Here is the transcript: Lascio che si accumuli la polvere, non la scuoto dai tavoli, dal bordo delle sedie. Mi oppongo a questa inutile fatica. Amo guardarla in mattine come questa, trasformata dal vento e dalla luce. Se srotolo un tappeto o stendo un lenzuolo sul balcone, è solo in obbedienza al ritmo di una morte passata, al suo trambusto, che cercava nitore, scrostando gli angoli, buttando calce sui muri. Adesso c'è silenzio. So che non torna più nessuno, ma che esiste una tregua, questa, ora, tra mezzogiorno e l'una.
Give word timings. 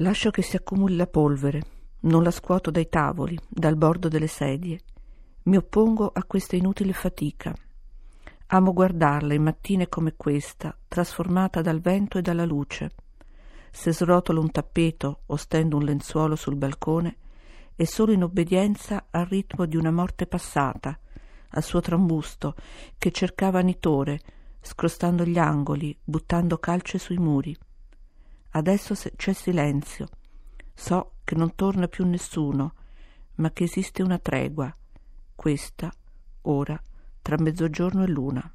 Lascio 0.00 0.30
che 0.30 0.40
si 0.40 0.56
accumuli 0.56 0.96
la 0.96 1.06
polvere, 1.06 1.62
non 2.00 2.22
la 2.22 2.30
scuoto 2.30 2.70
dai 2.70 2.88
tavoli, 2.88 3.38
dal 3.46 3.76
bordo 3.76 4.08
delle 4.08 4.28
sedie. 4.28 4.80
Mi 5.42 5.58
oppongo 5.58 6.10
a 6.10 6.24
questa 6.24 6.56
inutile 6.56 6.94
fatica. 6.94 7.54
Amo 8.46 8.72
guardarla 8.72 9.34
in 9.34 9.42
mattine 9.42 9.90
come 9.90 10.14
questa, 10.16 10.74
trasformata 10.88 11.60
dal 11.60 11.80
vento 11.80 12.16
e 12.16 12.22
dalla 12.22 12.46
luce. 12.46 12.92
Se 13.70 13.92
srotolo 13.92 14.40
un 14.40 14.50
tappeto 14.50 15.20
o 15.26 15.36
stendo 15.36 15.76
un 15.76 15.84
lenzuolo 15.84 16.34
sul 16.34 16.56
balcone, 16.56 17.16
è 17.74 17.84
solo 17.84 18.12
in 18.12 18.22
obbedienza 18.22 19.08
al 19.10 19.26
ritmo 19.26 19.66
di 19.66 19.76
una 19.76 19.90
morte 19.90 20.26
passata, 20.26 20.98
al 21.50 21.62
suo 21.62 21.80
trambusto, 21.80 22.54
che 22.96 23.10
cercava 23.10 23.60
nitore, 23.60 24.18
scrostando 24.62 25.26
gli 25.26 25.38
angoli, 25.38 25.94
buttando 26.02 26.56
calce 26.56 26.96
sui 26.96 27.18
muri. 27.18 27.54
Adesso 28.50 28.94
c'è 29.16 29.32
silenzio. 29.32 30.08
So 30.74 31.12
che 31.24 31.34
non 31.34 31.54
torna 31.54 31.86
più 31.88 32.04
nessuno, 32.06 32.74
ma 33.36 33.50
che 33.52 33.64
esiste 33.64 34.02
una 34.02 34.18
tregua, 34.18 34.74
questa, 35.34 35.90
ora, 36.42 36.80
tra 37.22 37.36
mezzogiorno 37.38 38.02
e 38.02 38.08
l'una. 38.08 38.54